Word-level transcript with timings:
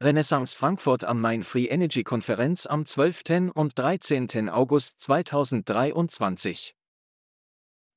Renaissance 0.00 0.56
Frankfurt 0.56 1.02
am 1.02 1.20
Main 1.20 1.42
Free 1.42 1.64
Energy 1.64 2.04
Konferenz 2.04 2.66
am 2.66 2.86
12. 2.86 3.50
und 3.52 3.76
13. 3.76 4.48
August 4.48 5.00
2023. 5.00 6.76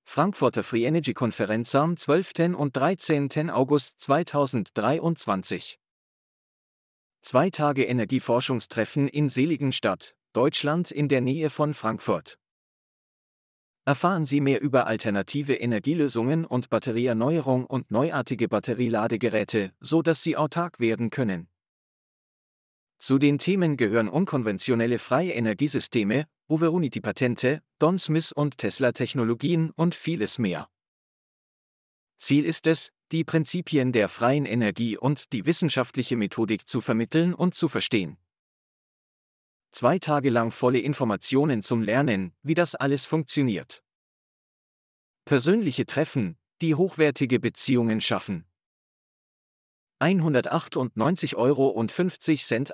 Frankfurter 0.04 0.64
Free 0.64 0.86
Energy 0.86 1.14
Konferenz 1.14 1.76
am 1.76 1.96
12. 1.96 2.58
und 2.58 2.76
13. 2.76 3.52
August 3.52 4.02
2023. 4.02 5.78
Zwei 7.22 7.52
Tage 7.52 7.84
Energieforschungstreffen 7.84 9.08
in 9.08 9.30
Seligenstadt, 9.30 10.16
Deutschland 10.34 10.90
in 10.90 11.08
der 11.08 11.22
Nähe 11.22 11.52
von 11.52 11.76
Frankfurt. 11.76 12.40
Erfahren 13.86 14.26
Sie 14.26 14.42
mehr 14.42 14.62
über 14.62 14.88
alternative 14.88 15.54
Energielösungen 15.54 16.46
und 16.46 16.72
Batterieerneuerung 16.72 17.68
und 17.68 17.92
neuartige 17.92 18.48
Batterieladegeräte, 18.48 19.72
so 19.80 20.02
dass 20.02 20.24
Sie 20.24 20.36
autark 20.36 20.80
werden 20.80 21.12
können. 21.12 21.51
Zu 23.02 23.18
den 23.18 23.40
Themen 23.40 23.78
gehören 23.78 24.08
unkonventionelle 24.08 25.00
freie 25.00 25.32
Energiesysteme, 25.32 26.28
Uveunity-Patente, 26.48 27.64
Don 27.80 27.98
Smith 27.98 28.32
und 28.32 28.60
Tesla-Technologien 28.60 29.72
und 29.72 29.96
vieles 29.96 30.38
mehr. 30.38 30.70
Ziel 32.20 32.46
ist 32.46 32.68
es, 32.68 32.92
die 33.12 33.24
Prinzipien 33.24 33.92
der 33.92 34.08
freien 34.08 34.46
Energie 34.46 35.00
und 35.00 35.34
die 35.34 35.48
wissenschaftliche 35.48 36.16
Methodik 36.16 36.68
zu 36.68 36.80
vermitteln 36.80 37.34
und 37.34 37.56
zu 37.56 37.70
verstehen. 37.70 38.18
Zwei 39.72 39.98
Tage 39.98 40.30
lang 40.30 40.52
volle 40.52 40.78
Informationen 40.78 41.64
zum 41.64 41.82
Lernen, 41.82 42.36
wie 42.44 42.54
das 42.54 42.76
alles 42.76 43.08
funktioniert. 43.08 43.84
Persönliche 45.26 45.88
Treffen, 45.88 46.38
die 46.62 46.76
hochwertige 46.76 47.40
Beziehungen 47.40 48.00
schaffen. 48.00 48.46
198,50 50.02 51.36
Euro 51.36 51.86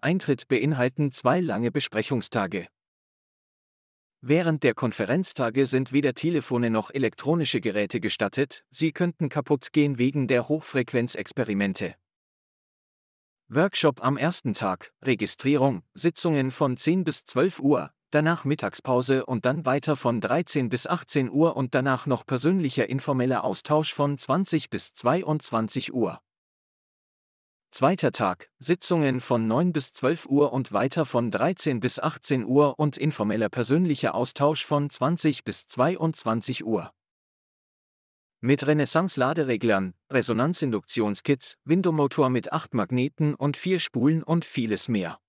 Eintritt 0.01 0.47
beinhalten 0.47 1.11
zwei 1.11 1.41
lange 1.41 1.71
Besprechungstage. 1.71 2.67
Während 4.21 4.63
der 4.63 4.73
Konferenztage 4.73 5.67
sind 5.67 5.91
weder 5.91 6.13
Telefone 6.13 6.69
noch 6.69 6.89
elektronische 6.89 7.59
Geräte 7.59 7.99
gestattet, 7.99 8.63
sie 8.71 8.93
könnten 8.93 9.27
kaputt 9.27 9.73
gehen 9.73 9.97
wegen 9.97 10.27
der 10.27 10.47
Hochfrequenzexperimente. 10.47 11.95
Workshop 13.49 14.03
am 14.03 14.17
ersten 14.17 14.53
Tag, 14.53 14.93
Registrierung, 15.03 15.83
Sitzungen 15.93 16.51
von 16.51 16.77
10 16.77 17.03
bis 17.03 17.25
12 17.25 17.59
Uhr, 17.59 17.91
danach 18.09 18.45
Mittagspause 18.45 19.25
und 19.25 19.45
dann 19.45 19.65
weiter 19.65 19.97
von 19.97 20.21
13 20.21 20.69
bis 20.69 20.87
18 20.87 21.29
Uhr 21.29 21.57
und 21.57 21.75
danach 21.75 22.05
noch 22.05 22.25
persönlicher 22.25 22.89
informeller 22.89 23.43
Austausch 23.43 23.93
von 23.93 24.17
20 24.17 24.69
bis 24.69 24.93
22 24.93 25.93
Uhr. 25.93 26.21
Zweiter 27.71 28.11
Tag, 28.11 28.49
Sitzungen 28.59 29.21
von 29.21 29.45
9 29.45 29.71
bis 29.73 29.91
12 29.91 30.25
Uhr 30.27 30.51
und 30.53 30.71
weiter 30.71 31.05
von 31.05 31.29
13 31.29 31.79
bis 31.79 31.99
18 31.99 32.45
Uhr 32.45 32.79
und 32.79 32.97
informeller 32.97 33.49
persönlicher 33.49 34.15
Austausch 34.15 34.65
von 34.65 34.89
20 34.89 35.43
bis 35.43 35.67
22 35.67 36.65
Uhr. 36.65 36.91
Mit 38.39 38.65
Renaissance-Ladereglern, 38.65 39.93
Resonanzinduktionskits, 40.11 41.55
Windowmotor 41.65 42.29
mit 42.29 42.53
8 42.53 42.73
Magneten 42.73 43.35
und 43.35 43.57
4 43.57 43.79
Spulen 43.79 44.23
und 44.23 44.45
vieles 44.45 44.87
mehr. 44.87 45.19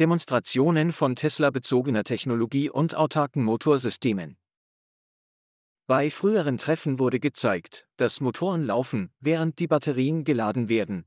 Demonstrationen 0.00 0.92
von 0.92 1.14
Tesla-bezogener 1.16 2.04
Technologie 2.04 2.70
und 2.70 2.94
autarken 2.94 3.44
Motorsystemen. 3.44 4.36
Bei 5.88 6.10
früheren 6.10 6.58
Treffen 6.58 6.98
wurde 6.98 7.20
gezeigt, 7.20 7.86
dass 7.96 8.20
Motoren 8.20 8.66
laufen, 8.66 9.12
während 9.20 9.60
die 9.60 9.68
Batterien 9.68 10.24
geladen 10.24 10.68
werden. 10.68 11.04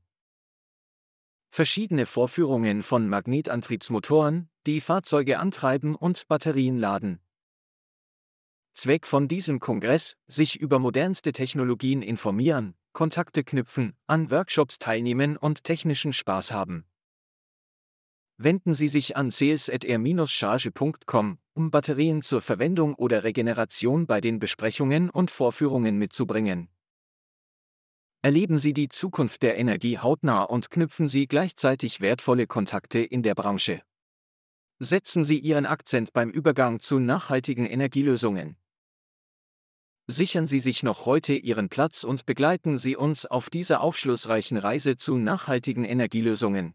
Verschiedene 1.50 2.06
Vorführungen 2.06 2.82
von 2.82 3.06
Magnetantriebsmotoren, 3.06 4.48
die 4.66 4.80
Fahrzeuge 4.80 5.38
antreiben 5.38 5.94
und 5.94 6.26
Batterien 6.28 6.78
laden. 6.78 7.20
Zweck 8.72 9.06
von 9.06 9.28
diesem 9.28 9.60
Kongress, 9.60 10.16
sich 10.26 10.58
über 10.58 10.78
modernste 10.78 11.32
Technologien 11.32 12.00
informieren, 12.00 12.74
Kontakte 12.94 13.44
knüpfen, 13.44 13.98
an 14.06 14.30
Workshops 14.30 14.78
teilnehmen 14.78 15.36
und 15.36 15.62
technischen 15.62 16.14
Spaß 16.14 16.52
haben. 16.52 16.86
Wenden 18.42 18.72
Sie 18.72 18.88
sich 18.88 19.18
an 19.18 19.30
sales.r-charge.com, 19.30 21.38
um 21.52 21.70
Batterien 21.70 22.22
zur 22.22 22.40
Verwendung 22.40 22.94
oder 22.94 23.22
Regeneration 23.22 24.06
bei 24.06 24.22
den 24.22 24.38
Besprechungen 24.38 25.10
und 25.10 25.30
Vorführungen 25.30 25.98
mitzubringen. 25.98 26.70
Erleben 28.22 28.58
Sie 28.58 28.72
die 28.72 28.88
Zukunft 28.88 29.42
der 29.42 29.58
Energie 29.58 29.98
hautnah 29.98 30.44
und 30.44 30.70
knüpfen 30.70 31.10
Sie 31.10 31.26
gleichzeitig 31.26 32.00
wertvolle 32.00 32.46
Kontakte 32.46 33.00
in 33.00 33.22
der 33.22 33.34
Branche. 33.34 33.82
Setzen 34.78 35.26
Sie 35.26 35.38
Ihren 35.38 35.66
Akzent 35.66 36.14
beim 36.14 36.30
Übergang 36.30 36.80
zu 36.80 36.98
nachhaltigen 36.98 37.66
Energielösungen. 37.66 38.56
Sichern 40.06 40.46
Sie 40.46 40.60
sich 40.60 40.82
noch 40.82 41.04
heute 41.04 41.34
Ihren 41.34 41.68
Platz 41.68 42.04
und 42.04 42.24
begleiten 42.24 42.78
Sie 42.78 42.96
uns 42.96 43.26
auf 43.26 43.50
dieser 43.50 43.82
aufschlussreichen 43.82 44.56
Reise 44.56 44.96
zu 44.96 45.18
nachhaltigen 45.18 45.84
Energielösungen. 45.84 46.72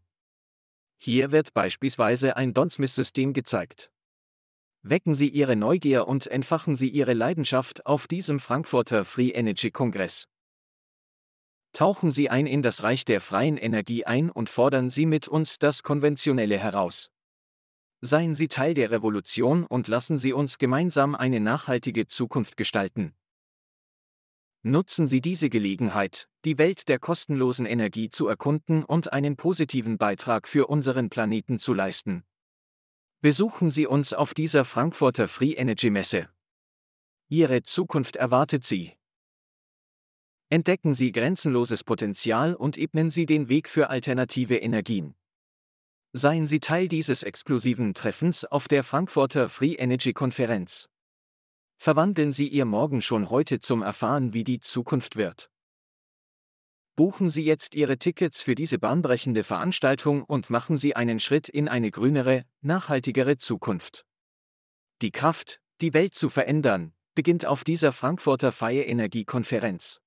Hier 0.98 1.32
wird 1.32 1.54
beispielsweise 1.54 2.36
ein 2.38 2.54
Donsmith-System 2.54 3.34
gezeigt. 3.34 3.92
Wecken 4.82 5.16
Sie 5.16 5.30
Ihre 5.30 5.56
Neugier 5.56 6.08
und 6.08 6.28
entfachen 6.28 6.76
Sie 6.76 6.90
Ihre 6.90 7.14
Leidenschaft 7.14 7.86
auf 7.86 8.08
diesem 8.08 8.40
Frankfurter 8.40 9.04
Free 9.04 9.30
Energy 9.30 9.72
Kongress. 9.72 10.28
Tauchen 11.74 12.12
Sie 12.12 12.30
ein 12.30 12.46
in 12.46 12.62
das 12.62 12.84
Reich 12.84 13.04
der 13.04 13.20
freien 13.20 13.58
Energie 13.58 14.06
ein 14.06 14.30
und 14.30 14.50
fordern 14.50 14.90
Sie 14.90 15.06
mit 15.06 15.28
uns 15.28 15.58
das 15.60 15.84
Konventionelle 15.84 16.58
heraus. 16.58 17.10
Seien 18.02 18.36
Sie 18.36 18.48
Teil 18.48 18.76
der 18.76 18.92
Revolution 18.92 19.66
und 19.66 19.88
lassen 19.88 20.18
Sie 20.18 20.32
uns 20.32 20.58
gemeinsam 20.58 21.16
eine 21.16 21.40
nachhaltige 21.40 22.08
Zukunft 22.08 22.56
gestalten. 22.56 23.14
Nutzen 24.68 25.08
Sie 25.08 25.22
diese 25.22 25.52
Gelegenheit, 25.52 26.28
die 26.44 26.58
Welt 26.58 26.90
der 26.90 26.98
kostenlosen 26.98 27.68
Energie 27.68 28.10
zu 28.10 28.28
erkunden 28.28 28.84
und 28.84 29.14
einen 29.14 29.38
positiven 29.38 30.00
Beitrag 30.00 30.48
für 30.48 30.66
unseren 30.66 31.12
Planeten 31.12 31.60
zu 31.60 31.72
leisten. 31.72 32.24
Besuchen 33.22 33.70
Sie 33.70 33.86
uns 33.86 34.16
auf 34.16 34.34
dieser 34.34 34.66
Frankfurter 34.66 35.28
Free 35.28 35.52
Energy 35.52 35.92
Messe. 35.92 36.30
Ihre 37.30 37.62
Zukunft 37.62 38.16
erwartet 38.16 38.64
Sie. 38.64 38.94
Entdecken 40.50 40.96
Sie 40.96 41.12
grenzenloses 41.12 41.84
Potenzial 41.84 42.56
und 42.56 42.76
ebnen 42.76 43.12
Sie 43.12 43.28
den 43.28 43.50
Weg 43.50 43.70
für 43.70 43.92
alternative 43.92 44.58
Energien. 44.58 45.14
Seien 46.12 46.48
Sie 46.48 46.60
Teil 46.60 46.88
dieses 46.88 47.22
exklusiven 47.22 47.94
Treffens 47.94 48.46
auf 48.46 48.68
der 48.68 48.84
Frankfurter 48.84 49.48
Free 49.48 49.74
Energy 49.74 50.14
Konferenz. 50.14 50.90
Verwandeln 51.86 52.34
Sie 52.34 52.48
Ihr 52.48 52.66
Morgen 52.66 53.00
schon 53.04 53.30
heute 53.30 53.60
zum 53.60 53.84
Erfahren, 53.84 54.34
wie 54.34 54.44
die 54.44 54.60
Zukunft 54.60 55.18
wird. 55.18 55.52
Buchen 56.96 57.30
Sie 57.30 57.44
jetzt 57.44 57.76
Ihre 57.76 58.00
Tickets 58.00 58.42
für 58.42 58.56
diese 58.56 58.80
bahnbrechende 58.80 59.44
Veranstaltung 59.44 60.24
und 60.24 60.50
machen 60.50 60.80
Sie 60.80 60.96
einen 60.96 61.20
Schritt 61.20 61.48
in 61.48 61.68
eine 61.68 61.92
grünere, 61.92 62.44
nachhaltigere 62.62 63.38
Zukunft. 63.38 64.04
Die 65.04 65.12
Kraft, 65.12 65.62
die 65.80 65.94
Welt 65.94 66.16
zu 66.16 66.32
verändern, 66.32 66.92
beginnt 67.14 67.46
auf 67.46 67.64
dieser 67.64 67.94
Frankfurter 67.94 68.52
Freie 68.52 68.86
Energiekonferenz. 68.86 70.02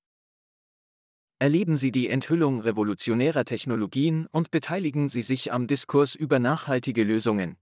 Erleben 1.38 1.76
Sie 1.76 1.92
die 1.92 2.08
Enthüllung 2.08 2.60
revolutionärer 2.60 3.44
Technologien 3.44 4.26
und 4.32 4.50
beteiligen 4.50 5.08
Sie 5.08 5.22
sich 5.22 5.52
am 5.52 5.68
Diskurs 5.68 6.16
über 6.16 6.40
nachhaltige 6.40 7.04
Lösungen. 7.04 7.56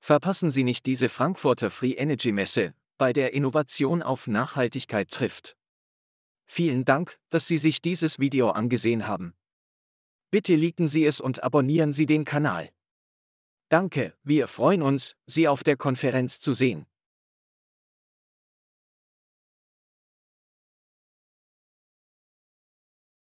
Verpassen 0.00 0.50
Sie 0.50 0.64
nicht 0.64 0.86
diese 0.86 1.08
Frankfurter 1.08 1.70
Free 1.70 1.92
Energy 1.92 2.32
Messe, 2.32 2.74
bei 2.98 3.12
der 3.12 3.34
Innovation 3.34 4.02
auf 4.02 4.26
Nachhaltigkeit 4.26 5.10
trifft. 5.10 5.56
Vielen 6.44 6.84
Dank, 6.84 7.18
dass 7.30 7.46
Sie 7.46 7.58
sich 7.58 7.80
dieses 7.80 8.18
Video 8.18 8.50
angesehen 8.50 9.06
haben. 9.06 9.34
Bitte 10.30 10.54
liken 10.54 10.88
Sie 10.88 11.04
es 11.04 11.20
und 11.20 11.42
abonnieren 11.42 11.92
Sie 11.92 12.06
den 12.06 12.24
Kanal. 12.24 12.70
Danke, 13.68 14.14
wir 14.22 14.48
freuen 14.48 14.82
uns, 14.82 15.16
Sie 15.26 15.48
auf 15.48 15.62
der 15.62 15.76
Konferenz 15.76 16.40
zu 16.40 16.52
sehen. 16.52 16.86